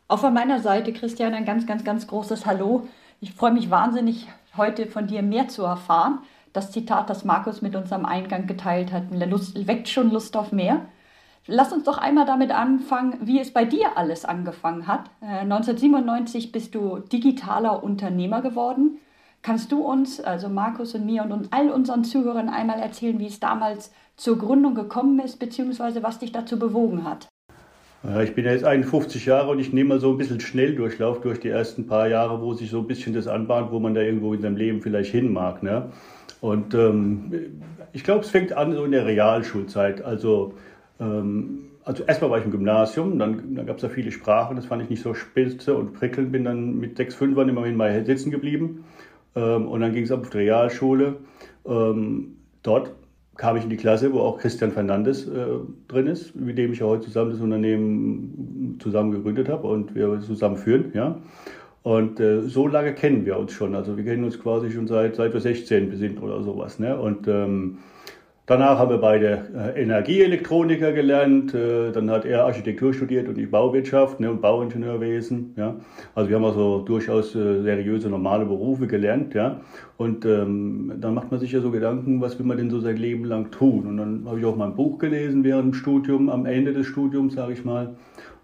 [0.06, 2.86] Auch von meiner Seite, Christian, ein ganz, ganz, ganz großes Hallo.
[3.20, 6.18] Ich freue mich wahnsinnig, heute von dir mehr zu erfahren
[6.58, 10.50] das Zitat, das Markus mit uns am Eingang geteilt hat, Lust, weckt schon Lust auf
[10.50, 10.86] mehr.
[11.46, 15.08] Lass uns doch einmal damit anfangen, wie es bei dir alles angefangen hat.
[15.22, 18.98] Äh, 1997 bist du digitaler Unternehmer geworden.
[19.40, 23.38] Kannst du uns, also Markus und mir und, all unseren Zuhörern einmal erzählen, wie es
[23.38, 27.28] damals zur Gründung gekommen ist, beziehungsweise was dich dazu bewogen hat?
[28.22, 31.48] Ich bin jetzt 51 Jahre und ich nehme mal so ein bisschen Schnelldurchlauf durch die
[31.48, 34.40] ersten paar Jahre, wo sich so ein bisschen das anbahnt, wo man da irgendwo in
[34.40, 35.62] seinem Leben vielleicht hin mag.
[35.62, 35.90] Ne?
[36.40, 40.02] Und ähm, ich glaube, es fängt an so in der Realschulzeit.
[40.02, 40.54] Also,
[41.00, 44.66] ähm, also erstmal war ich im Gymnasium, dann, dann gab es da viele Sprachen, das
[44.66, 48.30] fand ich nicht so spitze und prickelnd, bin dann mit sechs, fünfern immerhin mal sitzen
[48.30, 48.84] geblieben.
[49.34, 51.16] Ähm, und dann ging es ab auf die Realschule.
[51.66, 52.92] Ähm, dort
[53.36, 55.46] kam ich in die Klasse, wo auch Christian Fernandes äh,
[55.86, 60.20] drin ist, mit dem ich ja heute zusammen das Unternehmen zusammen gegründet habe und wir
[60.20, 60.90] zusammen führen.
[60.92, 61.18] Ja.
[61.82, 63.74] Und äh, so lange kennen wir uns schon.
[63.74, 66.78] Also wir kennen uns quasi schon seit, seit wir 16 sind oder sowas.
[66.78, 66.98] Ne?
[66.98, 67.78] Und ähm,
[68.46, 71.54] danach haben wir beide äh, Energieelektroniker gelernt.
[71.54, 75.54] Äh, dann hat er Architektur studiert und ich Bauwirtschaft ne, und Bauingenieurwesen.
[75.56, 75.76] Ja?
[76.16, 79.34] Also wir haben also durchaus äh, seriöse, normale Berufe gelernt.
[79.34, 79.60] Ja?
[79.96, 82.96] Und ähm, dann macht man sich ja so Gedanken, was will man denn so sein
[82.96, 83.86] Leben lang tun?
[83.86, 86.86] Und dann habe ich auch mal ein Buch gelesen während dem Studium, am Ende des
[86.86, 87.94] Studiums, sage ich mal,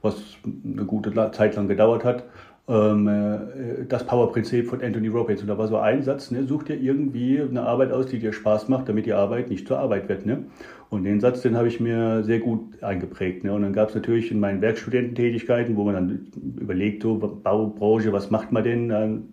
[0.03, 2.25] was eine gute Zeit lang gedauert hat
[2.66, 5.42] ähm, äh, das Power-Prinzip von Anthony Robbins.
[5.42, 8.32] Und da war so ein Satz, ne, such dir irgendwie eine Arbeit aus, die dir
[8.32, 10.25] Spaß macht, damit die Arbeit nicht zur Arbeit wird.
[10.25, 10.44] Ne?
[10.88, 13.44] Und den Satz, den habe ich mir sehr gut eingeprägt.
[13.44, 13.52] Ne?
[13.52, 16.26] Und dann gab es natürlich in meinen Werkstudententätigkeiten, wo man dann
[16.58, 18.88] überlegt, so Baubranche, was macht man denn?
[18.88, 19.28] Dann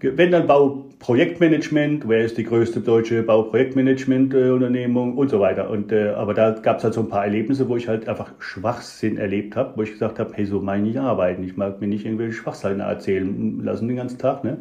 [0.00, 5.70] wenn dann Bauprojektmanagement, wer ist die größte deutsche Bauprojektmanagement-Unternehmung und so weiter.
[5.70, 8.32] Und, äh, aber da gab es halt so ein paar Erlebnisse, wo ich halt einfach
[8.38, 11.42] Schwachsinn erlebt habe, wo ich gesagt habe, hey, so meine ich arbeiten.
[11.44, 14.44] Ich mag mir nicht irgendwelche Schwachsinn erzählen lassen den ganzen Tag.
[14.44, 14.58] Ne?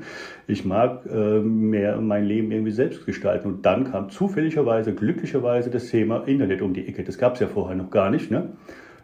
[0.47, 3.49] Ich mag äh, mehr mein Leben irgendwie selbst gestalten.
[3.49, 7.03] Und dann kam zufälligerweise, glücklicherweise das Thema Internet um die Ecke.
[7.03, 8.31] Das gab es ja vorher noch gar nicht.
[8.31, 8.51] Ne?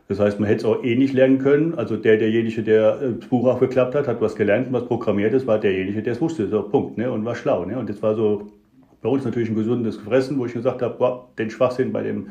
[0.07, 1.75] Das heißt, man hätte es auch eh nicht lernen können.
[1.75, 5.33] Also der, derjenige, der äh, das Buch aufgeklappt hat, hat was gelernt und was programmiert
[5.33, 6.47] ist, war derjenige, der es wusste.
[6.47, 6.97] So, Punkt.
[6.97, 7.11] Ne?
[7.11, 7.65] Und war schlau.
[7.65, 7.77] Ne?
[7.77, 8.51] Und das war so
[9.01, 12.27] bei uns natürlich ein gesundes Fressen, wo ich gesagt habe, den Schwachsinn bei dem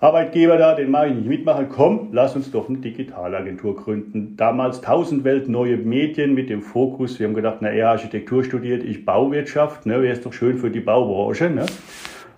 [0.00, 1.68] Arbeitgeber da, den mag ich nicht mitmachen.
[1.68, 4.36] Komm, lass uns doch eine Digitalagentur gründen.
[4.36, 7.20] Damals Tausendwelt neue Medien mit dem Fokus.
[7.20, 9.86] Wir haben gedacht, na er Architektur studiert, ich Bauwirtschaft.
[9.86, 10.02] Ne?
[10.02, 11.50] Wäre es doch schön für die Baubranche.
[11.50, 11.66] Ne?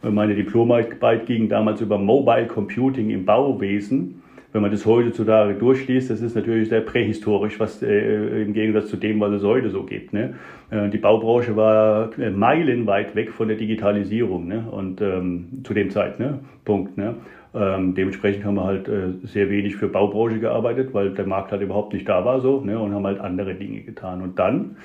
[0.03, 4.23] Meine Diplomarbeit ging damals über Mobile Computing im Bauwesen
[4.55, 8.97] wenn man das heutzutage durchliest, das ist natürlich sehr prähistorisch, was äh, im Gegensatz zu
[8.97, 10.13] dem, was es heute so gibt.
[10.13, 10.35] Ne?
[10.71, 14.65] Äh, die Baubranche war äh, meilenweit weg von der Digitalisierung ne?
[14.71, 16.97] und ähm, zu dem Zeitpunkt.
[16.97, 17.17] Ne?
[17.53, 21.63] Ähm, dementsprechend haben wir halt äh, sehr wenig für Baubranche gearbeitet, weil der Markt halt
[21.63, 22.79] überhaupt nicht da war so ne?
[22.79, 24.23] und haben halt andere Dinge getan.
[24.23, 24.77] Und dann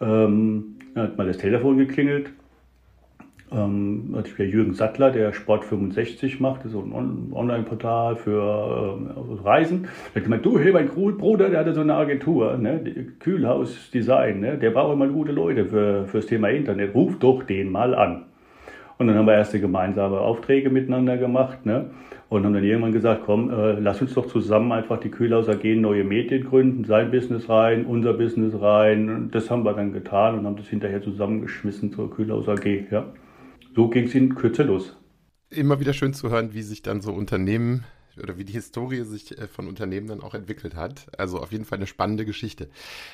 [0.00, 2.32] ähm, hat mal das Telefon geklingelt
[3.54, 9.42] ähm, hatte ich Jürgen Sattler, der Sport 65 macht, das so ein Online-Portal für äh,
[9.42, 9.84] Reisen.
[10.12, 12.80] Da hat gemeint, du, hey, mein Bruder, der hatte so eine Agentur, ne,
[13.20, 16.94] Kühlhaus Design, ne, der braucht immer gute Leute für, fürs Thema Internet.
[16.94, 18.24] Ruf doch den mal an.
[18.96, 21.90] Und dann haben wir erste gemeinsame Aufträge miteinander gemacht, ne?
[22.28, 25.62] Und haben dann irgendwann gesagt, komm, äh, lass uns doch zusammen einfach die Kühlhaus AG
[25.76, 29.08] neue Medien gründen, sein Business rein, unser Business rein.
[29.10, 33.04] Und das haben wir dann getan und haben das hinterher zusammengeschmissen zur Kühlhaus AG, ja.
[33.74, 34.96] So ging es in Kürze los.
[35.50, 37.84] immer wieder schön zu hören, wie sich dann so Unternehmen
[38.22, 41.06] oder wie die Historie sich äh, von Unternehmen dann auch entwickelt hat.
[41.18, 42.68] Also auf jeden Fall eine spannende Geschichte.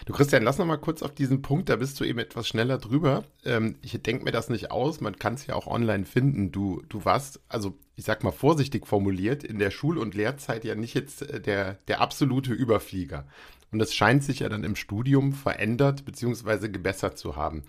[0.07, 2.79] Du Christian, lass noch mal kurz auf diesen Punkt, da bist du eben etwas schneller
[2.79, 3.25] drüber.
[3.45, 6.53] Ähm, ich denke mir das nicht aus, man kann es ja auch online finden.
[6.53, 10.75] Du, du warst, also ich sag mal vorsichtig formuliert, in der Schul- und Lehrzeit ja
[10.75, 13.27] nicht jetzt äh, der, der absolute Überflieger.
[13.73, 16.69] Und das scheint sich ja dann im Studium verändert bzw.
[16.69, 17.63] gebessert zu haben.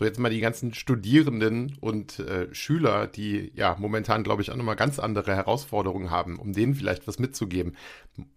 [0.00, 4.56] So, jetzt mal die ganzen Studierenden und äh, Schüler, die ja momentan, glaube ich, auch
[4.56, 7.76] nochmal ganz andere Herausforderungen haben, um denen vielleicht was mitzugeben.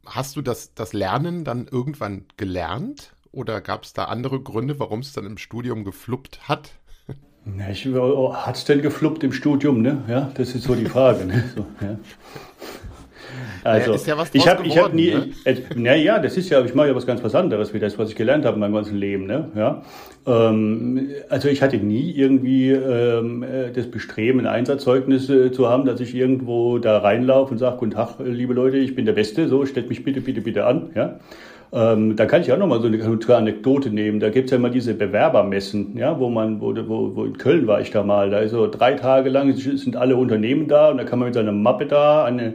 [0.06, 5.00] Hast du das, das Lernen dann irgendwann gelernt oder gab es da andere Gründe, warum
[5.00, 6.72] es dann im Studium gefluppt hat?
[7.46, 9.82] Na, hat es denn gefluppt im Studium?
[9.82, 10.04] Ne?
[10.10, 11.24] Ja, das ist so die Frage.
[11.26, 11.46] Ne?
[11.56, 11.98] So, ja.
[13.64, 15.30] Also, ist ja was ich habe ich hab nie, ne?
[15.46, 18.10] äh, naja, das ist ja, ich mache ja was ganz was anderes wie das, was
[18.10, 19.50] ich gelernt habe in meinem ganzen Leben, ne?
[19.56, 19.84] Ja.
[20.26, 25.86] Ähm, also ich hatte nie irgendwie ähm, äh, das Bestreben, ein Einsatzzeugnis äh, zu haben,
[25.86, 29.48] dass ich irgendwo da reinlaufe und sage, guten Tag, liebe Leute, ich bin der Beste,
[29.48, 31.20] so, stellt mich bitte, bitte, bitte an, ja.
[31.74, 34.20] Ähm, da kann ich auch noch mal so eine Anekdote nehmen.
[34.20, 37.82] Da gibt's ja immer diese Bewerbermessen, ja, wo man, wo, wo, wo in Köln war
[37.82, 38.30] ich da mal.
[38.30, 41.34] Da ist so drei Tage lang sind alle Unternehmen da und da kann man mit
[41.34, 42.54] seiner Mappe da an,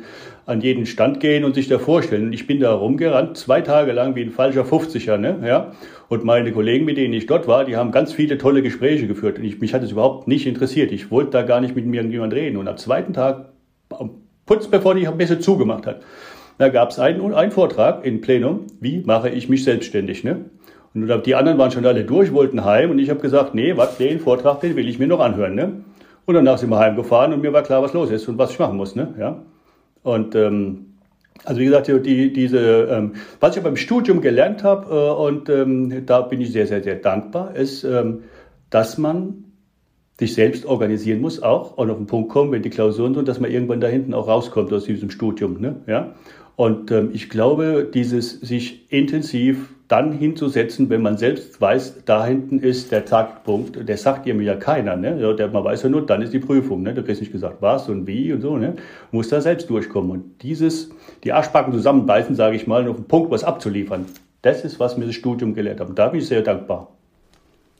[0.48, 2.26] an jeden Stand gehen und sich da vorstellen.
[2.26, 5.72] Und ich bin da rumgerannt, zwei Tage lang wie ein falscher 50er, ne, ja.
[6.08, 9.38] Und meine Kollegen, mit denen ich dort war, die haben ganz viele tolle Gespräche geführt.
[9.38, 10.90] Und ich, mich hat es überhaupt nicht interessiert.
[10.90, 12.56] Ich wollte da gar nicht mit mir irgendjemand reden.
[12.56, 13.50] Und am zweiten Tag,
[14.46, 16.00] kurz bevor die Messe zugemacht hat,
[16.56, 20.24] da gab es einen, einen Vortrag in Plenum, wie mache ich mich selbstständig.
[20.24, 20.46] Ne?
[20.94, 23.98] Und die anderen waren schon alle durch, wollten heim und ich habe gesagt, nee, was,
[23.98, 25.54] den Vortrag, den will ich mir noch anhören.
[25.54, 25.84] Ne?
[26.24, 28.58] Und danach sind wir heimgefahren und mir war klar, was los ist und was ich
[28.58, 28.96] machen muss.
[28.96, 29.14] Ne?
[29.18, 29.42] Ja?
[30.02, 30.86] Und ähm,
[31.44, 36.06] also wie gesagt, die, diese, ähm, was ich beim Studium gelernt habe, äh, und ähm,
[36.06, 38.24] da bin ich sehr, sehr, sehr dankbar, ist, ähm,
[38.70, 39.44] dass man
[40.18, 43.38] sich selbst organisieren muss, auch und auf den Punkt kommen, wenn die Klausuren sind, dass
[43.38, 45.60] man irgendwann da hinten auch rauskommt aus diesem Studium.
[45.60, 45.76] Ne?
[45.86, 46.14] Ja?
[46.56, 52.60] Und ähm, ich glaube, dieses sich intensiv dann hinzusetzen, wenn man selbst weiß, da hinten
[52.60, 54.96] ist der Taktpunkt, der sagt mir ja keiner.
[54.96, 55.34] Ne?
[55.34, 56.82] Der, man weiß ja nur, dann ist die Prüfung.
[56.82, 56.92] Ne?
[56.92, 58.58] Du kriegst nicht gesagt, was und wie und so.
[58.58, 58.76] Ne?
[59.12, 60.10] Muss da selbst durchkommen.
[60.10, 60.90] Und dieses,
[61.24, 64.04] die Arschbacken zusammenbeißen, sage ich mal, auf den Punkt was abzuliefern,
[64.42, 65.88] das ist, was mir das Studium gelehrt hat.
[65.88, 66.92] Und da bin ich sehr dankbar.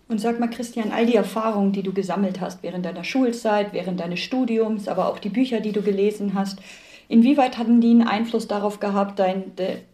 [0.09, 4.01] Und sag mal, Christian, all die Erfahrungen, die du gesammelt hast während deiner Schulzeit, während
[4.01, 6.59] deines Studiums, aber auch die Bücher, die du gelesen hast,
[7.09, 9.53] Inwieweit hatten die einen Einfluss darauf gehabt, dein,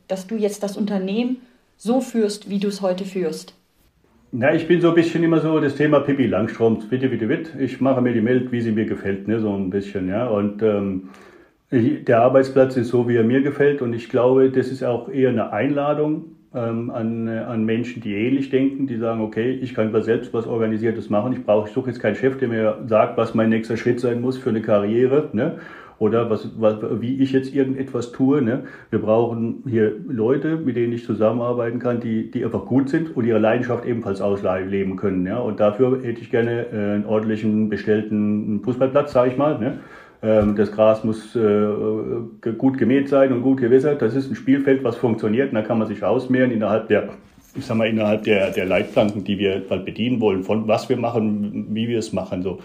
[0.08, 1.36] dass du jetzt das Unternehmen
[1.76, 3.54] so führst, wie du es heute führst?
[4.32, 7.62] Na, ich bin so ein bisschen immer so das Thema Pippi Langstrom, bitte, bitte, bitte.
[7.62, 10.26] Ich mache mir die Welt, wie sie mir gefällt, ne, so ein bisschen, ja.
[10.26, 11.10] Und ähm,
[11.70, 13.80] ich, der Arbeitsplatz ist so, wie er mir gefällt.
[13.80, 16.24] Und ich glaube, das ist auch eher eine Einladung
[16.54, 20.46] ähm, an, an Menschen, die ähnlich denken, die sagen, okay, ich kann bei selbst was
[20.46, 21.32] Organisiertes machen.
[21.32, 24.20] Ich brauche, ich suche jetzt keinen Chef, der mir sagt, was mein nächster Schritt sein
[24.20, 25.58] muss für eine Karriere, ne?
[25.98, 28.42] Oder was, was, wie ich jetzt irgendetwas tue.
[28.42, 28.64] Ne?
[28.90, 33.24] Wir brauchen hier Leute, mit denen ich zusammenarbeiten kann, die, die einfach gut sind und
[33.24, 35.26] ihre Leidenschaft ebenfalls ausleben können.
[35.26, 35.38] Ja?
[35.38, 39.58] Und dafür hätte ich gerne äh, einen ordentlichen bestellten Fußballplatz, sage ich mal.
[39.58, 39.78] Ne?
[40.22, 44.02] Ähm, das Gras muss äh, gut gemäht sein und gut gewässert.
[44.02, 45.50] Das ist ein Spielfeld, was funktioniert.
[45.50, 47.10] Und da kann man sich ausmehren innerhalb der
[47.56, 50.96] ich sag mal, innerhalb der, der Leitplanken, die wir halt bedienen wollen, von was wir
[50.96, 52.42] machen, wie wir es machen.
[52.42, 52.58] So.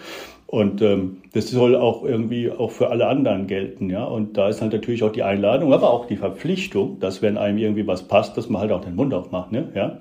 [0.50, 4.04] Und ähm, das soll auch irgendwie auch für alle anderen gelten, ja.
[4.04, 7.59] Und da ist halt natürlich auch die Einladung, aber auch die Verpflichtung, dass wenn einem
[7.59, 10.00] irgendwie was passt, dass man halt auch den Mund aufmacht, ne, ja.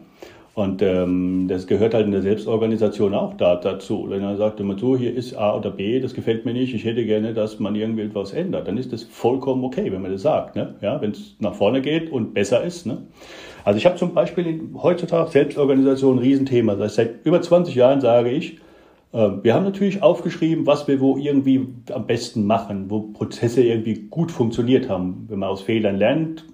[0.54, 4.06] Und ähm, das gehört halt in der Selbstorganisation auch da, dazu.
[4.08, 6.84] Wenn er sagt immer so, hier ist A oder B, das gefällt mir nicht, ich
[6.86, 10.22] hätte gerne, dass man irgendwie etwas ändert, dann ist das vollkommen okay, wenn man das
[10.22, 10.76] sagt, ne?
[10.80, 13.02] Ja, wenn es nach vorne geht und besser ist, ne?
[13.64, 16.74] Also ich habe zum Beispiel heutzutage Selbstorganisation ein Riesenthema.
[16.74, 18.58] Das heißt, seit über 20 Jahren sage ich,
[19.10, 24.30] wir haben natürlich aufgeschrieben, was wir wo irgendwie am besten machen, wo Prozesse irgendwie gut
[24.30, 25.24] funktioniert haben.
[25.28, 26.44] Wenn man aus Fehlern lernt,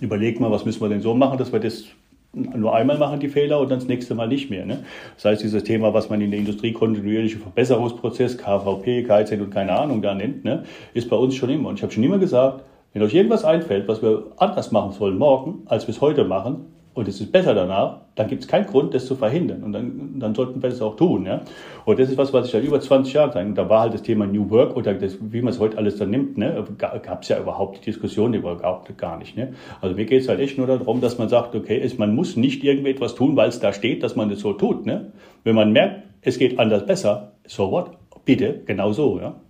[0.00, 1.86] überlegt man, was müssen wir denn so machen, dass wir das
[2.32, 4.66] nur einmal machen, die Fehler, und dann das nächste Mal nicht mehr.
[4.66, 4.84] Ne?
[5.16, 9.72] Das heißt, dieses Thema, was man in der Industrie kontinuierliche Verbesserungsprozess, KVP, KZ und keine
[9.72, 10.64] Ahnung da nennt, ne,
[10.94, 11.70] ist bei uns schon immer.
[11.70, 15.18] Und ich habe schon immer gesagt, wenn euch irgendwas einfällt, was wir anders machen sollen
[15.18, 16.66] morgen, als wir es heute machen,
[16.98, 19.62] und es ist besser danach, dann gibt es keinen Grund, das zu verhindern.
[19.62, 21.26] Und dann, dann sollten wir das auch tun.
[21.26, 21.42] Ja?
[21.84, 23.52] Und das ist was, was ich seit über 20 Jahren sage.
[23.52, 26.10] Da war halt das Thema New Work oder das, wie man es heute alles dann
[26.10, 26.64] nimmt, ne?
[26.76, 29.36] gab es ja überhaupt die Diskussion überhaupt gar nicht.
[29.36, 29.52] Ne?
[29.80, 32.34] Also mir geht es halt echt nur darum, dass man sagt, okay, es, man muss
[32.34, 34.84] nicht irgendetwas tun, weil es da steht, dass man das so tut.
[34.84, 35.12] Ne?
[35.44, 37.92] Wenn man merkt, es geht anders besser, so what?
[38.24, 39.20] Bitte, genau so.
[39.20, 39.40] Ja?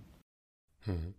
[0.85, 1.15] Mhm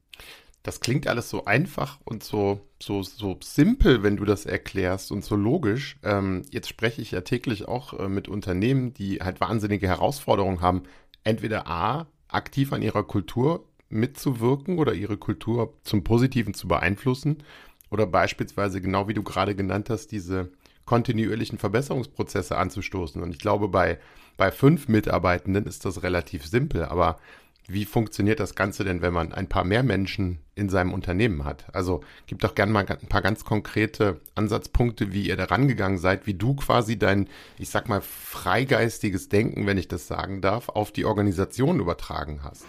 [0.62, 5.24] das klingt alles so einfach und so, so, so simpel, wenn du das erklärst und
[5.24, 5.96] so logisch.
[6.02, 10.82] Ähm, jetzt spreche ich ja täglich auch äh, mit Unternehmen, die halt wahnsinnige Herausforderungen haben.
[11.24, 17.38] Entweder A, aktiv an ihrer Kultur mitzuwirken oder ihre Kultur zum Positiven zu beeinflussen?
[17.90, 20.52] Oder beispielsweise, genau wie du gerade genannt hast, diese
[20.84, 23.22] kontinuierlichen Verbesserungsprozesse anzustoßen.
[23.22, 23.98] Und ich glaube, bei,
[24.36, 26.84] bei fünf Mitarbeitenden ist das relativ simpel.
[26.84, 27.18] Aber
[27.72, 31.64] wie funktioniert das Ganze denn, wenn man ein paar mehr Menschen in seinem Unternehmen hat?
[31.72, 36.26] Also gib doch gerne mal ein paar ganz konkrete Ansatzpunkte, wie ihr da rangegangen seid,
[36.26, 40.92] wie du quasi dein, ich sag mal, freigeistiges Denken, wenn ich das sagen darf, auf
[40.92, 42.64] die Organisation übertragen hast.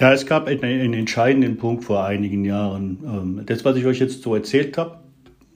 [0.00, 2.98] Ja, es gab einen, einen entscheidenden Punkt vor einigen Jahren.
[3.04, 5.00] Ähm, das, was ich euch jetzt so erzählt habe,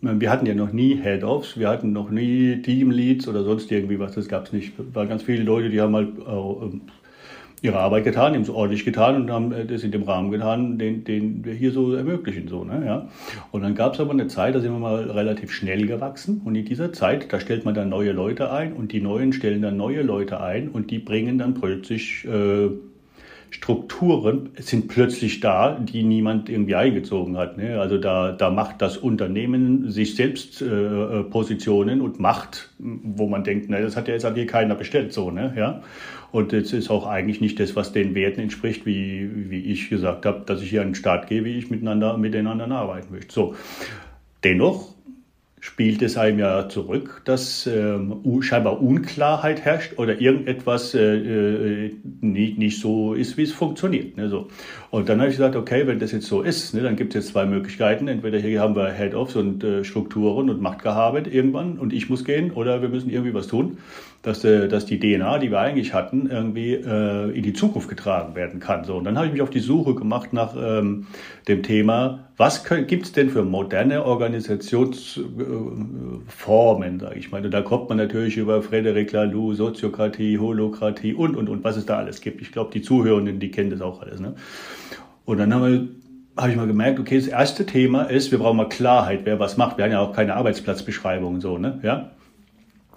[0.03, 4.13] wir hatten ja noch nie Head-Offs, wir hatten noch nie Team-Leads oder sonst irgendwie was,
[4.13, 4.73] das gab es nicht.
[4.79, 6.81] Es waren ganz viele Leute, die haben halt äh,
[7.63, 10.79] ihre Arbeit getan, haben es ordentlich getan und haben äh, das in dem Rahmen getan,
[10.79, 12.49] den, den wir hier so ermöglichen.
[12.49, 12.83] So, ne?
[12.87, 13.09] ja.
[13.51, 16.55] Und dann gab es aber eine Zeit, da sind wir mal relativ schnell gewachsen und
[16.55, 19.77] in dieser Zeit, da stellt man dann neue Leute ein und die Neuen stellen dann
[19.77, 22.71] neue Leute ein und die bringen dann plötzlich äh,
[23.51, 27.59] Strukturen sind plötzlich da, die niemand irgendwie eingezogen hat.
[27.59, 27.81] Ne?
[27.81, 33.45] Also da, da macht das Unternehmen sich selbst äh, äh Positionen und Macht, wo man
[33.45, 35.53] denkt, ne, das hat ja jetzt hier keiner bestellt so, ne?
[35.57, 35.83] Ja.
[36.33, 40.27] Und das ist auch eigentlich nicht das, was den Werten entspricht, wie, wie ich gesagt
[40.27, 43.33] habe, dass ich hier einen Staat gehe, wie ich miteinander, mit den anderen arbeiten möchte.
[43.33, 43.55] So.
[44.45, 44.95] Dennoch
[45.61, 52.59] spielt es einem ja zurück, dass ähm, scheinbar Unklarheit herrscht oder irgendetwas äh, äh, nicht,
[52.59, 54.17] nicht so ist, wie es funktioniert.
[54.17, 54.49] Ne, so.
[54.91, 57.25] Und dann habe ich gesagt, okay, wenn das jetzt so ist, ne, dann gibt es
[57.25, 58.09] jetzt zwei Möglichkeiten.
[58.09, 62.51] Entweder hier haben wir Head-Offs und äh, Strukturen und Machtgehabe irgendwann und ich muss gehen
[62.53, 63.77] oder wir müssen irgendwie was tun
[64.23, 68.35] dass, äh, dass die DNA, die wir eigentlich hatten, irgendwie äh, in die Zukunft getragen
[68.35, 68.85] werden kann.
[68.85, 71.07] So, und dann habe ich mich auf die Suche gemacht nach ähm,
[71.49, 77.45] dem Thema, was gibt es denn für moderne Organisationsformen, sage ich mal.
[77.45, 81.87] Und da kommt man natürlich über Frederic Laloux, Soziokratie, Holokratie und, und, und, was es
[81.87, 82.41] da alles gibt.
[82.43, 84.21] Ich glaube, die Zuhörenden, die kennen das auch alles.
[84.21, 84.35] Ne?
[85.25, 85.89] Und dann haben wir
[86.37, 89.59] habe ich mal gemerkt, okay, das erste Thema ist, wir brauchen mal Klarheit, wer was
[89.59, 89.77] macht.
[89.77, 91.81] Wir haben ja auch keine Arbeitsplatzbeschreibung so, ne?
[91.83, 92.13] Ja?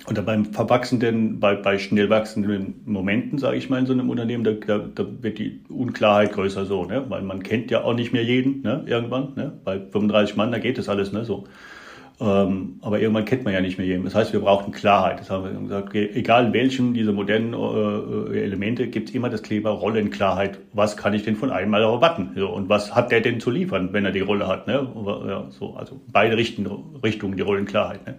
[0.09, 4.43] Oder beim verwachsenden, bei, bei schnell wachsenden Momenten, sage ich mal, in so einem Unternehmen,
[4.43, 7.05] da, da, da wird die Unklarheit größer so, ne?
[7.07, 8.83] weil man kennt ja auch nicht mehr jeden, ne?
[8.85, 9.53] irgendwann, ne?
[9.63, 11.23] bei 35 Mann, da geht das alles, ne?
[11.23, 11.45] so.
[12.21, 14.03] Ähm, aber irgendwann kennt man ja nicht mehr jeden.
[14.03, 15.19] Das heißt, wir brauchen Klarheit.
[15.19, 15.95] Das haben wir gesagt.
[15.95, 20.59] Egal in welchem dieser modernen äh, Elemente gibt es immer das Thema Rollenklarheit.
[20.73, 22.31] Was kann ich denn von einem mal erwarten?
[22.35, 24.67] So, und was hat der denn zu liefern, wenn er die Rolle hat?
[24.67, 24.87] Ne?
[25.27, 26.67] Ja, so, also beide Richten,
[27.03, 28.05] Richtungen die Rollenklarheit.
[28.05, 28.15] Ne?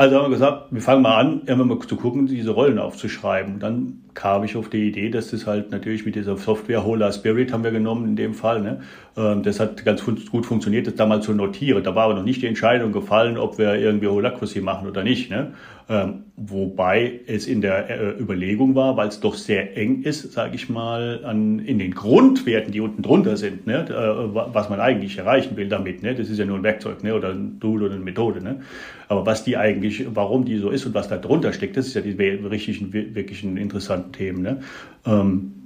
[0.00, 3.58] Also haben wir gesagt, wir fangen mal an, irgendwann mal zu gucken, diese Rollen aufzuschreiben.
[3.58, 7.52] Dann kam ich auf die Idee, dass das halt natürlich mit dieser Software Hola Spirit
[7.52, 8.62] haben wir genommen in dem Fall.
[8.62, 8.80] Ne?
[9.14, 11.84] Ähm, das hat ganz gut funktioniert, das damals zu notieren.
[11.84, 15.30] Da war aber noch nicht die Entscheidung gefallen, ob wir irgendwie Holacracy machen oder nicht.
[15.30, 15.52] Ne?
[15.90, 20.54] Ähm, wobei es in der äh, Überlegung war, weil es doch sehr eng ist, sage
[20.54, 25.18] ich mal, an, in den Grundwerten, die unten drunter sind, ne, äh, was man eigentlich
[25.18, 26.04] erreichen will damit.
[26.04, 28.40] Ne, das ist ja nur ein Werkzeug ne, oder ein Tool oder eine Methode.
[28.40, 28.60] Ne.
[29.08, 31.94] Aber was die eigentlich, warum die so ist und was da drunter steckt, das ist
[31.94, 34.42] ja die richtigen, wirklichen interessanten Themen.
[34.42, 34.60] Ne.
[35.04, 35.59] Ähm,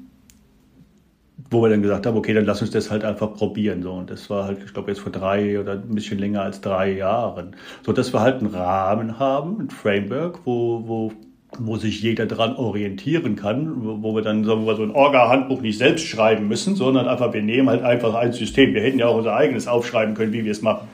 [1.54, 3.82] wo wir dann gesagt haben, okay, dann lass uns das halt einfach probieren.
[3.82, 3.92] So.
[3.92, 6.92] Und das war halt, ich glaube, jetzt vor drei oder ein bisschen länger als drei
[6.92, 7.56] Jahren.
[7.86, 11.12] So, dass wir halt einen Rahmen haben, ein Framework, wo, wo,
[11.58, 15.78] wo sich jeder dran orientieren kann, wo wir dann sagen wir, so ein Orga-Handbuch nicht
[15.78, 18.74] selbst schreiben müssen, sondern einfach, wir nehmen halt einfach ein System.
[18.74, 20.88] Wir hätten ja auch unser eigenes aufschreiben können, wie wir es machen.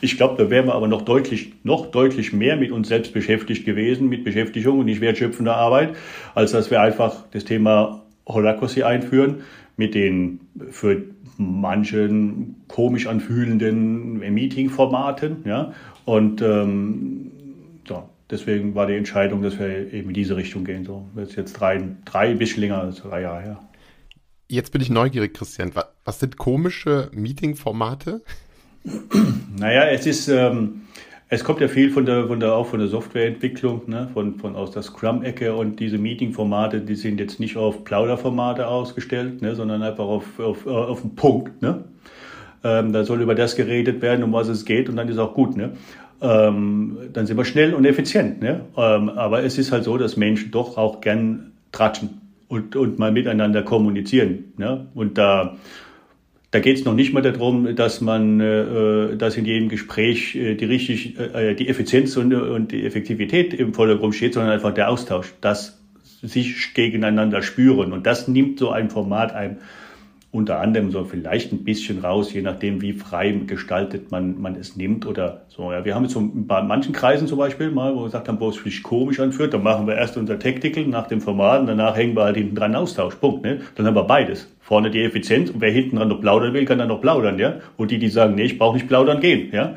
[0.00, 3.64] Ich glaube, da wären wir aber noch deutlich, noch deutlich mehr mit uns selbst beschäftigt
[3.64, 5.94] gewesen, mit Beschäftigung und nicht wertschöpfender Arbeit,
[6.34, 9.42] als dass wir einfach das Thema Holacracy einführen
[9.80, 11.02] mit den für
[11.38, 15.38] manchen komisch anfühlenden Meeting-Formaten.
[15.46, 15.72] Ja?
[16.04, 17.30] Und ähm,
[17.88, 20.84] ja, deswegen war die Entscheidung, dass wir eben in diese Richtung gehen.
[20.84, 23.60] So, das ist jetzt drei, drei bisschen länger als drei Jahre her.
[24.48, 25.70] Jetzt bin ich neugierig, Christian.
[25.74, 28.22] Was, was sind komische Meeting-Formate?
[29.56, 30.82] Naja, es ist, ähm,
[31.32, 34.56] es kommt ja viel von der, von der, auch von der Softwareentwicklung, ne, von, von
[34.56, 39.82] aus der Scrum-Ecke und diese Meeting-Formate, die sind jetzt nicht auf Plauderformate ausgestellt, ne, sondern
[39.82, 41.62] einfach auf, auf, auf den Punkt.
[41.62, 41.84] Ne.
[42.64, 45.32] Ähm, da soll über das geredet werden, um was es geht und dann ist auch
[45.32, 45.56] gut.
[45.56, 45.70] Ne.
[46.20, 48.42] Ähm, dann sind wir schnell und effizient.
[48.42, 48.62] Ne.
[48.76, 53.12] Ähm, aber es ist halt so, dass Menschen doch auch gern tratschen und, und mal
[53.12, 54.52] miteinander kommunizieren.
[54.56, 54.88] Ne.
[54.94, 55.56] Und da
[56.50, 60.56] da geht es noch nicht mal darum, dass man, äh, dass in jedem Gespräch äh,
[60.56, 64.90] die richtig, äh, die Effizienz und, und die Effektivität im Vordergrund steht, sondern einfach der
[64.90, 65.80] Austausch, das
[66.22, 67.92] sich gegeneinander spüren.
[67.92, 69.58] Und das nimmt so ein Format einem
[70.32, 74.76] unter anderem so vielleicht ein bisschen raus, je nachdem, wie frei gestaltet man, man es
[74.76, 75.72] nimmt oder so.
[75.72, 78.38] Ja, wir haben jetzt so bei manchen Kreisen zum Beispiel mal, wo wir gesagt haben,
[78.38, 81.66] wo es sich komisch anfühlt, dann machen wir erst unser Tactical nach dem Format und
[81.66, 83.16] danach hängen wir halt hinten dran Austausch.
[83.16, 83.42] Punkt.
[83.42, 83.60] Ne?
[83.74, 84.48] Dann haben wir beides.
[84.60, 87.36] Vorne die Effizienz und wer hinten dran noch plaudern will, kann dann noch plaudern.
[87.40, 87.56] Ja?
[87.76, 89.50] Und die, die sagen, nee, ich brauche nicht plaudern, gehen.
[89.52, 89.74] Ja?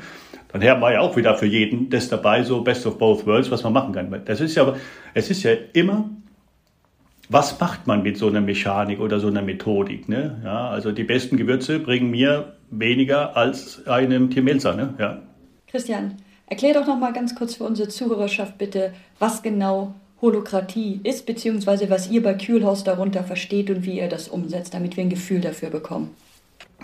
[0.50, 3.50] Dann haben wir ja auch wieder für jeden das dabei, so Best of Both Worlds,
[3.50, 4.22] was man machen kann.
[4.26, 4.76] Das ist ja,
[5.16, 6.12] es ist ja immer
[7.34, 10.08] was macht man mit so einer Mechanik oder so einer Methodik?
[10.08, 10.40] Ne?
[10.44, 14.76] Ja, also die besten Gewürze bringen mir weniger als einem Tiermelzer.
[14.76, 14.94] Ne?
[15.00, 15.22] Ja.
[15.68, 21.26] Christian, erklär doch noch mal ganz kurz für unsere Zuhörerschaft bitte, was genau Holokratie ist,
[21.26, 25.10] beziehungsweise was ihr bei Kühlhaus darunter versteht und wie ihr das umsetzt, damit wir ein
[25.10, 26.12] Gefühl dafür bekommen.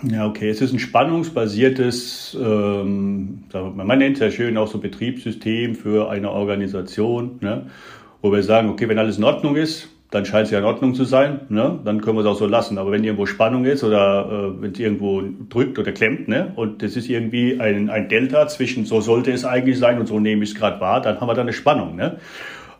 [0.02, 0.50] Ja, okay.
[0.50, 6.30] Es ist ein spannungsbasiertes, ähm, man nennt es ja schön auch so Betriebssystem für eine
[6.30, 7.66] Organisation, ne?
[8.20, 10.94] wo wir sagen, okay, wenn alles in Ordnung ist, dann scheint es ja in Ordnung
[10.94, 11.78] zu sein, ne?
[11.84, 12.78] dann können wir es auch so lassen.
[12.78, 16.52] Aber wenn irgendwo Spannung ist oder äh, wenn es irgendwo drückt oder klemmt, ne?
[16.56, 20.18] und das ist irgendwie ein, ein Delta zwischen so sollte es eigentlich sein und so
[20.18, 21.94] nehme ich es gerade wahr, dann haben wir da eine Spannung.
[21.94, 22.18] Ne?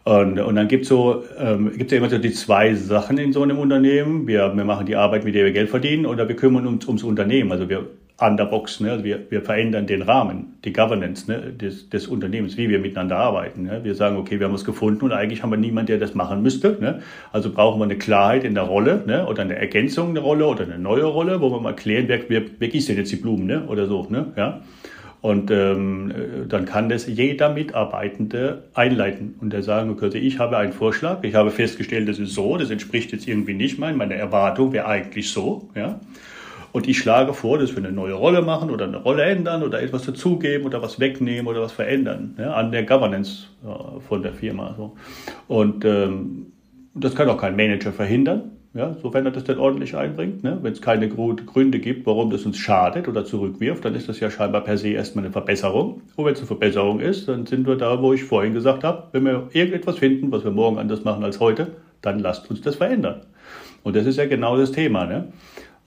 [0.02, 3.32] Und, und dann gibt es so, ähm, gibt's ja immer so die zwei Sachen in
[3.32, 4.26] so einem Unternehmen.
[4.26, 7.04] Wir, wir machen die Arbeit, mit der wir Geld verdienen, oder wir kümmern uns ums
[7.04, 7.52] Unternehmen.
[7.52, 7.86] Also wir
[8.20, 8.80] Underbox.
[8.80, 8.92] Ne?
[8.92, 11.52] Also wir, wir verändern den Rahmen, die Governance ne?
[11.52, 13.62] des, des Unternehmens, wie wir miteinander arbeiten.
[13.62, 13.80] Ne?
[13.82, 16.42] Wir sagen, okay, wir haben es gefunden und eigentlich haben wir niemanden, der das machen
[16.42, 16.76] müsste.
[16.80, 17.00] Ne?
[17.32, 19.26] Also brauchen wir eine Klarheit in der Rolle ne?
[19.26, 22.42] oder eine Ergänzung der Rolle oder eine neue Rolle, wo wir mal klären, wer, wer,
[22.58, 23.66] wer gießt denn jetzt die Blumen ne?
[23.66, 24.06] oder so.
[24.10, 24.32] Ne?
[24.36, 24.60] Ja?
[25.22, 26.12] Und ähm,
[26.48, 31.34] dann kann das jeder Mitarbeitende einleiten und der sagen, okay, ich habe einen Vorschlag, ich
[31.34, 35.30] habe festgestellt, das ist so, das entspricht jetzt irgendwie nicht mein, meine Erwartung wäre eigentlich
[35.30, 35.68] so.
[35.74, 36.00] Ja?
[36.72, 39.82] Und ich schlage vor, dass wir eine neue Rolle machen oder eine Rolle ändern oder
[39.82, 44.32] etwas dazugeben oder was wegnehmen oder was verändern ja, an der Governance äh, von der
[44.32, 44.74] Firma.
[44.76, 44.96] So.
[45.48, 46.46] Und ähm,
[46.94, 50.44] das kann auch kein Manager verhindern, ja, sofern er das dann ordentlich einbringt.
[50.44, 50.58] Ne?
[50.62, 54.30] Wenn es keine Gründe gibt, warum das uns schadet oder zurückwirft, dann ist das ja
[54.30, 56.02] scheinbar per se erstmal eine Verbesserung.
[56.14, 59.08] Und wenn es eine Verbesserung ist, dann sind wir da, wo ich vorhin gesagt habe,
[59.10, 61.68] wenn wir irgendetwas finden, was wir morgen anders machen als heute,
[62.00, 63.22] dann lasst uns das verändern.
[63.82, 65.04] Und das ist ja genau das Thema.
[65.04, 65.32] Ne?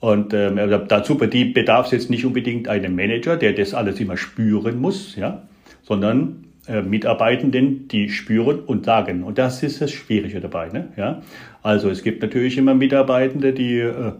[0.04, 4.78] Und ähm, dazu bedarf es jetzt nicht unbedingt einem Manager, der das alles immer spüren
[4.78, 5.44] muss, ja,
[5.82, 9.22] sondern äh, Mitarbeitenden, die spüren und sagen.
[9.22, 10.68] Und das ist das Schwierige dabei.
[10.68, 10.88] Ne?
[10.98, 11.22] Ja?
[11.62, 14.12] Also es gibt natürlich immer Mitarbeitende, die, äh,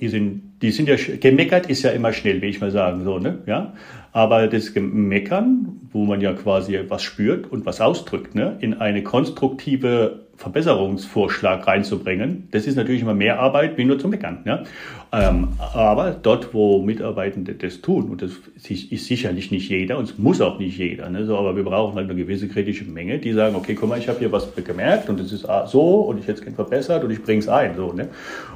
[0.00, 3.20] die sind, die sind ja, gemeckert ist ja immer schnell, wie ich mal sagen, so,
[3.20, 3.38] ne?
[3.46, 3.74] Ja?
[4.10, 8.56] Aber das Meckern, wo man ja quasi was spürt und was ausdrückt, ne?
[8.60, 14.38] in eine konstruktive Verbesserungsvorschlag reinzubringen, das ist natürlich immer mehr Arbeit, wie nur zu meckern.
[14.44, 14.64] Ja?
[15.12, 18.30] Ähm, aber dort, wo Mitarbeitende das tun, und das
[18.68, 21.26] ist sicherlich nicht jeder und es muss auch nicht jeder, ne?
[21.26, 24.08] so, aber wir brauchen halt eine gewisse kritische Menge, die sagen, okay, guck mal, ich
[24.08, 27.10] habe hier was gemerkt und es ist so und ich hätte es gerne verbessert und
[27.10, 27.74] ich bringe es ein.
[27.74, 28.08] So, ne?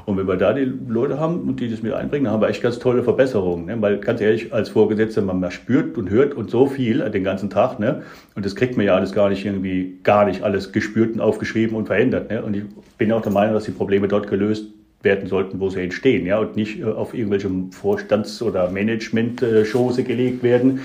[0.07, 2.49] Und wenn wir da die Leute haben und die das mit einbringen, dann haben wir
[2.49, 3.67] echt ganz tolle Verbesserungen.
[3.67, 3.83] Ne?
[3.83, 7.81] Weil ganz ehrlich, als Vorgesetzter, man spürt und hört und so viel den ganzen Tag,
[7.81, 8.03] ne?
[8.37, 11.77] und das kriegt man ja alles gar nicht irgendwie, gar nicht alles gespürt und aufgeschrieben
[11.77, 12.31] und verändert.
[12.31, 12.45] Ne?
[12.45, 12.63] Und ich
[12.97, 14.67] bin auch der Meinung, dass die Probleme dort gelöst
[15.05, 20.43] werden sollten, wo sie entstehen, ja, und nicht äh, auf irgendwelche Vorstands- oder Management-Chose gelegt
[20.43, 20.81] werden,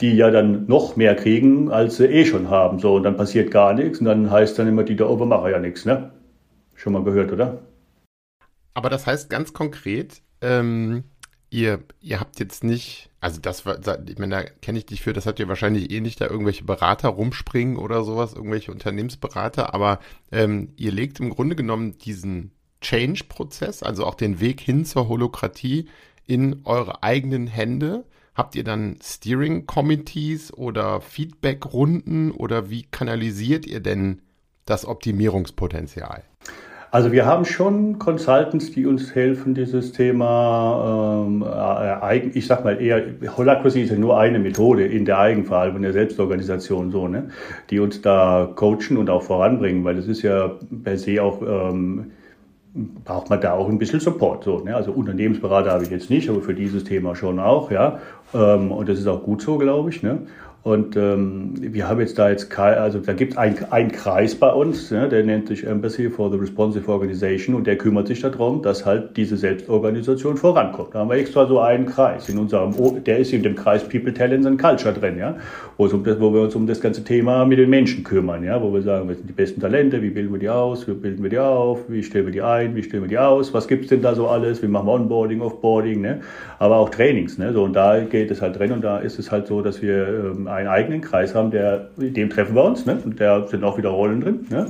[0.00, 2.78] die ja dann noch mehr kriegen, als sie eh schon haben.
[2.78, 5.50] So, und dann passiert gar nichts und dann heißt dann immer, die da oben machen
[5.50, 6.10] ja nichts, ne?
[6.74, 7.58] Schon mal gehört, oder?
[8.72, 11.04] Aber das heißt ganz konkret, ähm,
[11.50, 15.12] ihr, ihr habt jetzt nicht, also das war, ich meine, da kenne ich dich für,
[15.12, 19.98] das habt ihr wahrscheinlich eh nicht da irgendwelche Berater rumspringen oder sowas, irgendwelche Unternehmensberater, aber
[20.32, 25.86] ähm, ihr legt im Grunde genommen diesen Change-Prozess, also auch den Weg hin zur Holokratie
[26.26, 28.04] in eure eigenen Hände?
[28.34, 34.22] Habt ihr dann Steering-Committees oder Feedback-Runden oder wie kanalisiert ihr denn
[34.64, 36.22] das Optimierungspotenzial?
[36.92, 42.82] Also wir haben schon Consultants, die uns helfen, dieses Thema, ähm, äh, ich sag mal
[42.82, 43.04] eher,
[43.36, 47.28] Holacracy ist ja nur eine Methode in der Eigenverhaltung, der Selbstorganisation so, ne,
[47.70, 52.10] die uns da coachen und auch voranbringen, weil das ist ja per se auch ähm,
[52.74, 54.44] braucht man da auch ein bisschen Support.
[54.44, 54.74] So, ne?
[54.74, 57.98] Also Unternehmensberater habe ich jetzt nicht, aber für dieses Thema schon auch, ja.
[58.32, 60.02] Ähm, und das ist auch gut so, glaube ich.
[60.02, 60.26] Ne?
[60.62, 64.90] Und ähm, wir haben jetzt da jetzt, also da gibt es einen Kreis bei uns,
[64.90, 68.84] ja, der nennt sich Embassy for the Responsive Organization und der kümmert sich darum, dass
[68.84, 70.94] halt diese Selbstorganisation vorankommt.
[70.94, 74.12] Da haben wir extra so einen Kreis in unserem, der ist in dem Kreis People,
[74.12, 75.34] Talents and Culture drin, ja,
[75.78, 78.60] wo, um das, wo wir uns um das ganze Thema mit den Menschen kümmern, ja,
[78.60, 81.22] wo wir sagen, was sind die besten Talente, wie bilden wir die aus, wie bilden
[81.22, 83.88] wir die auf, wie stellen wir die ein, wie stellen wir die aus, was gibt's
[83.88, 86.20] denn da so alles, wie machen wir Onboarding, Offboarding, ne,
[86.58, 89.32] aber auch Trainings, ne, so und da geht es halt drin und da ist es
[89.32, 92.98] halt so, dass wir ähm, einen eigenen Kreis haben, der, dem treffen wir uns, ne?
[93.04, 94.46] und da sind auch wieder Rollen drin.
[94.50, 94.66] Ne?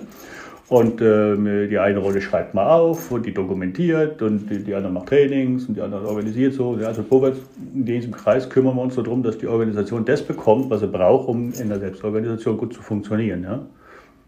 [0.70, 4.92] Und äh, die eine Rolle schreibt mal auf und die dokumentiert und die, die andere
[4.92, 6.78] macht Trainings und die andere organisiert so.
[6.86, 7.40] Also vorwärts
[7.74, 10.86] in diesem Kreis kümmern wir uns so darum, dass die Organisation das bekommt, was sie
[10.86, 13.42] braucht, um in der Selbstorganisation gut zu funktionieren.
[13.42, 13.66] Ja?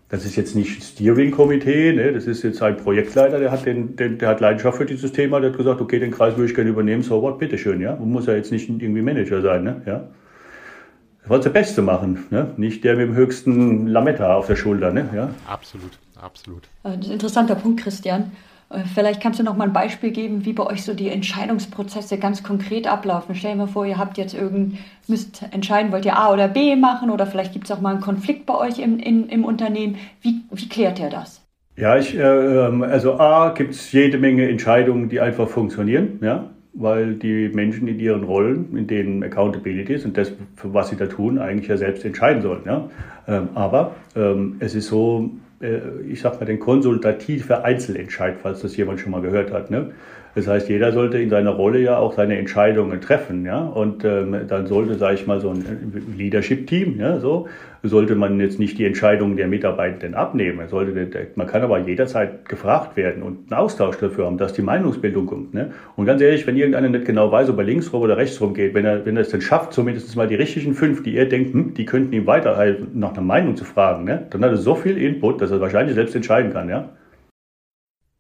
[0.09, 2.13] Das ist jetzt nicht Steering-Komitee, ne?
[2.13, 5.39] das ist jetzt ein Projektleiter, der hat, den, den, der hat Leidenschaft für dieses Thema,
[5.39, 7.95] der hat gesagt, okay, den Kreis würde ich gerne übernehmen, so what, bitteschön, ja.
[7.95, 9.81] Man muss ja jetzt nicht irgendwie Manager sein, ne?
[9.87, 10.09] ja.
[11.27, 12.51] Wollte der Beste machen, ne?
[12.57, 14.93] nicht der mit dem höchsten Lametta auf der Schulter.
[14.93, 15.09] Ne?
[15.15, 15.31] Ja?
[15.47, 16.69] Absolut absolut.
[16.83, 18.33] Also das ist ein interessanter Punkt, Christian.
[18.71, 22.19] Äh, vielleicht kannst du noch mal ein Beispiel geben, wie bei euch so die Entscheidungsprozesse
[22.19, 23.35] ganz konkret ablaufen.
[23.35, 26.77] Stell dir mal vor, ihr habt jetzt irgend, müsst entscheiden, wollt ihr A oder B
[26.77, 29.97] machen oder vielleicht gibt es auch mal einen Konflikt bei euch im, in, im Unternehmen.
[30.21, 31.41] Wie, wie klärt ihr das?
[31.77, 36.51] Ja, ich, äh, ähm, also A gibt es jede Menge Entscheidungen, die einfach funktionieren, ja,
[36.75, 40.33] weil die Menschen in ihren Rollen, in denen Accountability ist und das,
[40.63, 42.63] was sie da tun, eigentlich ja selbst entscheiden sollen.
[42.65, 42.89] Ja.
[43.29, 45.31] Ähm, aber ähm, es ist so,
[45.61, 49.71] äh, ich sag mal, den konsultative Einzelentscheid, falls das jemand schon mal gehört hat.
[49.71, 49.93] Ne?
[50.35, 53.61] Das heißt, jeder sollte in seiner Rolle ja auch seine Entscheidungen treffen, ja.
[53.61, 57.49] Und ähm, dann sollte, sage ich mal, so ein Leadership-Team, ja, so
[57.83, 60.69] sollte man jetzt nicht die Entscheidungen der Mitarbeitenden abnehmen.
[60.69, 65.27] Sollte, man kann aber jederzeit gefragt werden und einen Austausch dafür haben, dass die Meinungsbildung
[65.27, 65.53] kommt.
[65.53, 65.73] Ne?
[65.97, 68.55] Und ganz ehrlich, wenn irgendeiner nicht genau weiß, ob er links rum oder rechts rum
[68.55, 71.27] geht, wenn er, wenn er es denn schafft, zumindest mal die richtigen fünf, die er
[71.27, 74.27] denkt, hm, die könnten ihm weiterhelfen, nach einer Meinung zu fragen, ne?
[74.31, 76.89] dann hat er so viel Input, dass er wahrscheinlich selbst entscheiden kann, ja.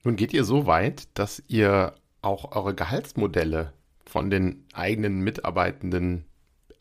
[0.04, 3.72] Nun geht ihr so weit, dass ihr auch eure Gehaltsmodelle
[4.06, 6.24] von den eigenen Mitarbeitenden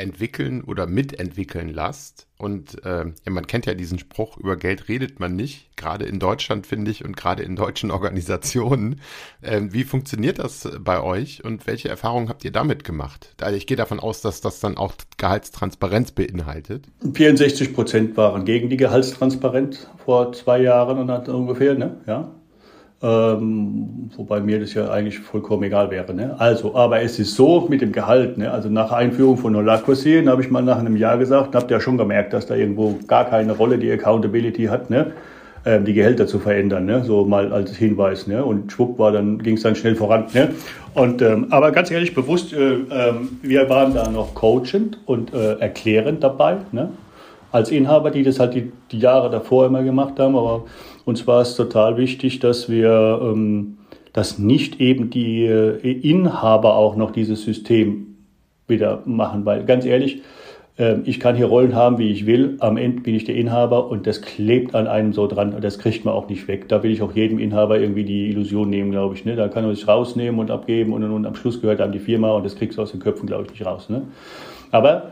[0.01, 2.27] entwickeln oder mitentwickeln lasst.
[2.37, 6.19] Und äh, ja, man kennt ja diesen Spruch, über Geld redet man nicht, gerade in
[6.19, 8.99] Deutschland finde ich und gerade in deutschen Organisationen.
[9.41, 13.35] Äh, wie funktioniert das bei euch und welche Erfahrungen habt ihr damit gemacht?
[13.41, 16.85] Also ich gehe davon aus, dass das dann auch Gehaltstransparenz beinhaltet.
[17.13, 22.01] 64 Prozent waren gegen die Gehaltstransparenz vor zwei Jahren und ungefähr, ne?
[22.07, 22.31] Ja.
[23.03, 26.13] Ähm, wobei mir das ja eigentlich vollkommen egal wäre.
[26.13, 26.35] Ne?
[26.37, 28.37] Also, aber es ist so mit dem Gehalt.
[28.37, 28.51] Ne?
[28.51, 31.97] Also nach Einführung von Holacracy habe ich mal nach einem Jahr gesagt, habt ihr schon
[31.97, 35.13] gemerkt, dass da irgendwo gar keine Rolle die Accountability hat, ne?
[35.63, 37.03] Ähm, die Gehälter zu verändern, ne?
[37.03, 38.25] so mal als Hinweis.
[38.25, 38.43] Ne?
[38.43, 40.25] Und schwupp war dann ging es dann schnell voran.
[40.33, 40.49] Ne?
[40.95, 45.59] Und ähm, aber ganz ehrlich bewusst, äh, äh, wir waren da noch coachend und äh,
[45.59, 46.57] erklärend dabei.
[46.71, 46.89] Ne?
[47.51, 50.35] als Inhaber, die das halt die, die Jahre davor immer gemacht haben.
[50.35, 50.65] Aber
[51.05, 53.77] uns war es total wichtig, dass wir, ähm,
[54.13, 58.15] dass nicht eben die äh, Inhaber auch noch dieses System
[58.67, 60.21] wieder machen, weil ganz ehrlich,
[60.77, 62.57] äh, ich kann hier Rollen haben, wie ich will.
[62.59, 65.79] Am Ende bin ich der Inhaber und das klebt an einem so dran und das
[65.79, 66.67] kriegt man auch nicht weg.
[66.69, 69.25] Da will ich auch jedem Inhaber irgendwie die Illusion nehmen, glaube ich.
[69.25, 69.35] Ne?
[69.35, 71.99] Da kann man sich rausnehmen und abgeben und, und, und am Schluss gehört einem die
[71.99, 73.89] Firma und das kriegst du aus den Köpfen, glaube ich, nicht raus.
[73.89, 74.03] Ne?
[74.71, 75.11] Aber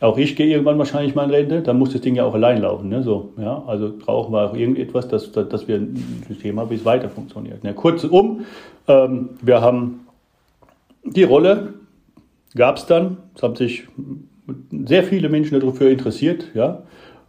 [0.00, 2.60] auch ich gehe irgendwann wahrscheinlich mal in Rente, dann muss das Ding ja auch allein
[2.60, 2.88] laufen.
[2.88, 3.02] Ne?
[3.02, 3.62] So, ja?
[3.66, 7.64] Also brauchen wir auch irgendetwas, dass, dass wir ein System haben, wie es weiter funktioniert.
[7.64, 7.72] Ne?
[7.72, 8.44] Kurzum,
[8.88, 10.06] ähm, wir haben
[11.04, 11.74] die Rolle,
[12.54, 13.84] gab es dann, es haben sich
[14.84, 16.82] sehr viele Menschen dafür interessiert, ja,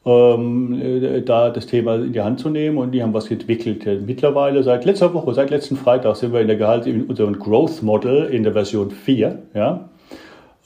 [0.06, 3.86] ähm, äh, da das Thema in die Hand zu nehmen und die haben was entwickelt.
[4.06, 7.82] Mittlerweile seit letzter Woche, seit letzten Freitag sind wir in der Gehalt, in unserem Growth
[7.82, 9.90] Model in der Version 4, ja.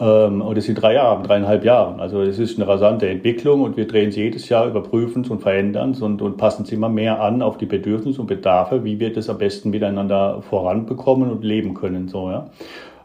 [0.02, 2.00] Ähm, und das sind drei Jahre, dreieinhalb Jahren.
[2.00, 5.42] Also es ist eine rasante Entwicklung und wir drehen es jedes Jahr, überprüfen es und
[5.42, 9.00] verändern es und, und passen es immer mehr an auf die Bedürfnisse und Bedarfe, wie
[9.00, 12.08] wir das am besten miteinander voranbekommen und leben können.
[12.08, 12.48] So, ja.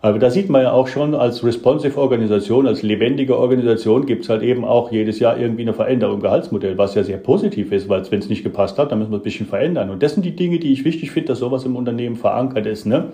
[0.02, 4.28] Aber da sieht man ja auch schon, als responsive Organisation, als lebendige Organisation gibt es
[4.28, 7.88] halt eben auch jedes Jahr irgendwie eine Veränderung im Gehaltsmodell, was ja sehr positiv ist,
[7.88, 9.90] weil wenn es nicht gepasst hat, dann müssen wir ein bisschen verändern.
[9.90, 12.86] Und das sind die Dinge, die ich wichtig finde, dass sowas im Unternehmen verankert ist.
[12.86, 13.12] Ne?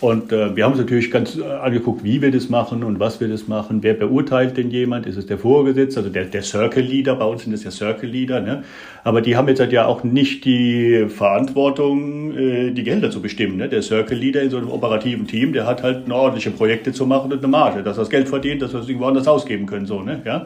[0.00, 3.20] Und äh, wir haben uns natürlich ganz äh, angeguckt, wie wir das machen und was
[3.20, 3.82] wir das machen.
[3.82, 5.06] Wer beurteilt denn jemand?
[5.06, 7.16] Ist es der Vorgesetzte, also der, der Circle Leader?
[7.16, 8.40] Bei uns sind das ja Circle Leader.
[8.40, 8.62] Ne?
[9.08, 13.56] Aber die haben jetzt halt ja auch nicht die Verantwortung, äh, die Gelder zu bestimmen.
[13.56, 13.66] Ne?
[13.66, 17.06] Der Circle Leader in so einem operativen Team, der hat halt eine ordentliche Projekte zu
[17.06, 19.64] machen und eine Marge, dass er das Geld verdient, dass wir es irgendwo anders ausgeben
[19.64, 19.86] können.
[19.86, 20.20] So, ne?
[20.26, 20.44] ja?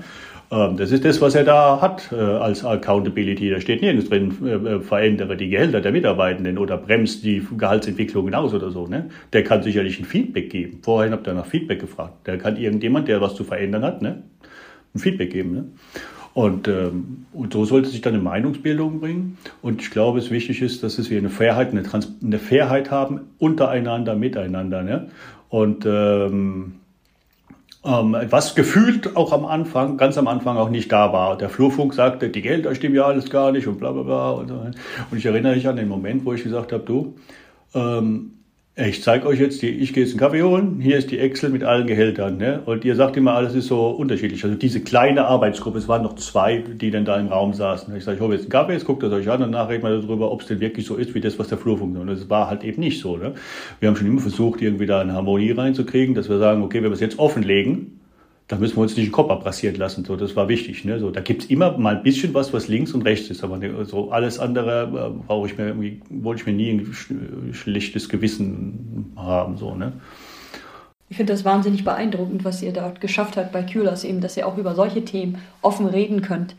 [0.53, 3.51] Ähm, das ist das, was er da hat äh, als Accountability.
[3.51, 8.55] Da steht nirgends drin, äh, verändere die Gehälter der Mitarbeitenden oder bremst die Gehaltsentwicklung aus
[8.55, 8.87] oder so.
[8.87, 9.09] Ne?
[9.33, 10.79] Der kann sicherlich ein Feedback geben.
[10.83, 12.29] Vorhin habt ihr nach Feedback gefragt.
[12.29, 14.22] Der kann irgendjemand, der was zu verändern hat, ne?
[14.94, 15.53] ein Feedback geben.
[15.53, 15.64] Ne?
[16.35, 19.37] Und, ähm, und so sollte sich dann eine Meinungsbildung bringen.
[19.61, 23.21] Und ich glaube, es wichtig ist, dass wir eine Fairheit, eine, Trans eine Fairheit haben
[23.38, 24.83] untereinander, miteinander.
[24.83, 25.11] Ne?
[25.51, 26.75] Und ähm,
[27.85, 31.37] ähm, was gefühlt auch am Anfang, ganz am Anfang auch nicht da war.
[31.37, 34.31] Der Flurfunk sagte, die Gelder stimmen ja alles gar nicht und bla bla bla.
[34.31, 37.16] Und, und ich erinnere mich an den Moment, wo ich gesagt habe, du,
[37.75, 38.38] ähm,
[38.74, 41.50] ich zeige euch jetzt, die, ich gehe jetzt einen Kaffee holen, hier ist die Excel
[41.50, 42.38] mit allen Gehältern.
[42.38, 42.62] Ne?
[42.64, 44.42] Und ihr sagt immer, alles ist so unterschiedlich.
[44.44, 47.94] Also diese kleine Arbeitsgruppe, es waren noch zwei, die dann da im Raum saßen.
[47.94, 49.82] Ich sage, ich hole jetzt einen Kaffee, jetzt guckt das euch an und nachher reden
[49.82, 52.11] wir darüber, ob es denn wirklich so ist, wie das, was der Flur funktioniert.
[52.11, 53.18] Und das war halt eben nicht so.
[53.18, 53.35] Ne?
[53.80, 56.90] Wir haben schon immer versucht, irgendwie da eine Harmonie reinzukriegen, dass wir sagen, okay, wenn
[56.90, 58.00] wir es jetzt offenlegen,
[58.48, 60.05] da müssen wir uns nicht den Kopf abrasiert lassen.
[60.05, 60.85] So, das war wichtig.
[60.85, 60.98] Ne?
[60.98, 63.42] So, da gibt's immer mal ein bisschen was, was links und rechts ist.
[63.44, 65.74] Aber ne, so alles andere äh, ich mir
[66.11, 69.57] wollte ich mir nie ein schlechtes Gewissen haben.
[69.57, 69.92] So, ne?
[71.09, 74.46] Ich finde das wahnsinnig beeindruckend, was ihr dort geschafft habt bei Kühlers, eben, dass ihr
[74.46, 76.55] auch über solche Themen offen reden könnt.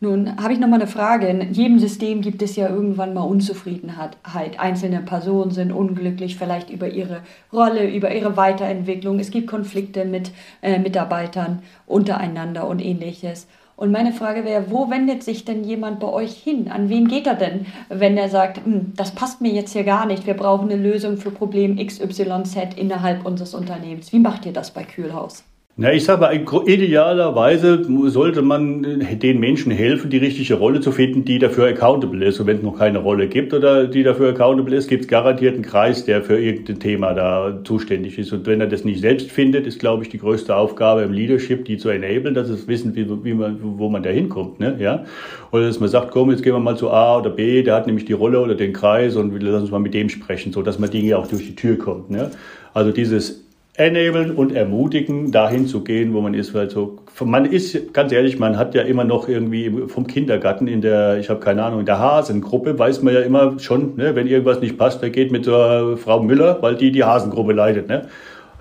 [0.00, 1.28] Nun habe ich noch mal eine Frage.
[1.28, 4.18] In jedem System gibt es ja irgendwann mal Unzufriedenheit.
[4.58, 7.20] Einzelne Personen sind unglücklich, vielleicht über ihre
[7.52, 9.18] Rolle, über ihre Weiterentwicklung.
[9.18, 13.46] Es gibt Konflikte mit äh, Mitarbeitern untereinander und ähnliches.
[13.76, 16.70] Und meine Frage wäre, wo wendet sich denn jemand bei euch hin?
[16.70, 20.06] An wen geht er denn, wenn er sagt, hm, das passt mir jetzt hier gar
[20.06, 24.12] nicht, wir brauchen eine Lösung für Problem XYZ innerhalb unseres Unternehmens?
[24.12, 25.44] Wie macht ihr das bei Kühlhaus?
[25.76, 26.32] Na, ich sage mal,
[26.68, 32.38] idealerweise sollte man den Menschen helfen, die richtige Rolle zu finden, die dafür accountable ist.
[32.38, 35.54] Und wenn es noch keine Rolle gibt oder die dafür accountable ist, gibt es garantiert
[35.54, 38.32] einen Kreis, der für irgendein Thema da zuständig ist.
[38.32, 41.64] Und wenn er das nicht selbst findet, ist, glaube ich, die größte Aufgabe im Leadership,
[41.64, 44.60] die zu enablen, dass es wissen, wie, wie man, wo man da hinkommt.
[44.60, 44.76] Ne?
[44.78, 45.04] Ja?
[45.50, 47.88] Oder dass man sagt, komm, jetzt gehen wir mal zu A oder B, der hat
[47.88, 50.78] nämlich die Rolle oder den Kreis und lass uns mal mit dem sprechen, so dass
[50.78, 52.10] man Dinge auch durch die Tür kommt.
[52.10, 52.30] Ne?
[52.74, 53.43] Also dieses
[53.76, 58.38] enablen und ermutigen, dahin zu gehen, wo man ist, weil so man ist ganz ehrlich,
[58.38, 61.86] man hat ja immer noch irgendwie vom Kindergarten in der, ich habe keine Ahnung, in
[61.86, 65.44] der Hasengruppe weiß man ja immer schon, ne, wenn irgendwas nicht passt, der geht mit
[65.44, 68.06] zur Frau Müller, weil die die Hasengruppe leitet, ne?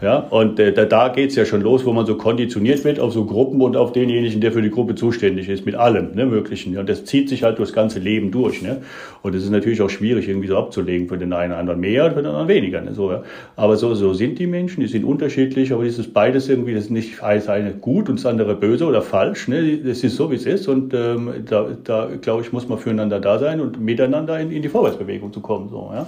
[0.02, 3.00] Ja, und äh, da, da geht es ja schon los, wo man so konditioniert wird
[3.00, 6.26] auf so Gruppen und auf denjenigen, der für die Gruppe zuständig ist, mit allem ne,
[6.26, 6.78] Möglichen.
[6.78, 8.62] Und das zieht sich halt durchs ganze Leben durch.
[8.62, 8.82] Ne?
[9.22, 11.08] Und das ist natürlich auch schwierig, irgendwie so abzulegen.
[11.08, 12.82] Für den einen oder anderen mehr und für den anderen weniger.
[12.82, 12.94] Ne?
[12.94, 13.24] So, ja.
[13.56, 16.86] Aber so, so sind die Menschen, die sind unterschiedlich, aber das ist beides irgendwie, das
[16.86, 19.48] ist nicht das eine gut und das andere böse oder falsch.
[19.48, 19.78] Ne?
[19.78, 20.68] Das ist so, wie es ist.
[20.68, 24.62] Und ähm, da, da glaube ich, muss man füreinander da sein und miteinander in, in
[24.62, 25.70] die Vorwärtsbewegung zu kommen.
[25.70, 26.08] So, ja.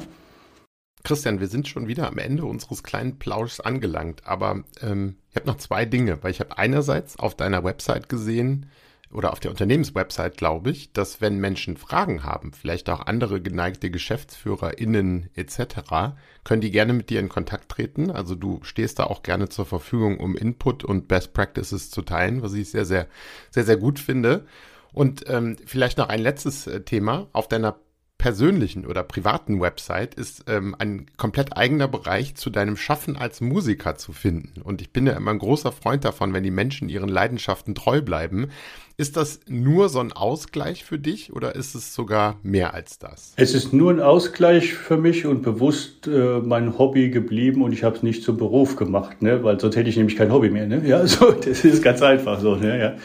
[1.06, 5.48] Christian, wir sind schon wieder am Ende unseres kleinen Plauschs angelangt, aber ähm, ich habe
[5.48, 8.66] noch zwei Dinge, weil ich habe einerseits auf deiner Website gesehen
[9.12, 13.92] oder auf der Unternehmenswebsite, glaube ich, dass wenn Menschen Fragen haben, vielleicht auch andere geneigte
[13.92, 18.10] GeschäftsführerInnen etc., können die gerne mit dir in Kontakt treten.
[18.10, 22.42] Also du stehst da auch gerne zur Verfügung, um Input und Best Practices zu teilen,
[22.42, 23.08] was ich sehr, sehr,
[23.52, 24.46] sehr, sehr gut finde.
[24.92, 27.28] Und ähm, vielleicht noch ein letztes äh, Thema.
[27.34, 27.78] Auf deiner
[28.26, 33.98] persönlichen oder privaten Website ist ähm, ein komplett eigener Bereich zu deinem Schaffen als Musiker
[33.98, 34.64] zu finden.
[34.64, 38.02] Und ich bin ja immer ein großer Freund davon, wenn die Menschen ihren Leidenschaften treu
[38.02, 38.50] bleiben.
[38.98, 43.34] Ist das nur so ein Ausgleich für dich oder ist es sogar mehr als das?
[43.36, 47.84] Es ist nur ein Ausgleich für mich und bewusst äh, mein Hobby geblieben und ich
[47.84, 49.44] habe es nicht zum Beruf gemacht, ne?
[49.44, 50.66] weil sonst hätte ich nämlich kein Hobby mehr.
[50.66, 50.82] Ne?
[50.86, 52.56] Ja, so, das ist ganz einfach so.
[52.56, 52.80] Ne?
[52.80, 52.96] Ja.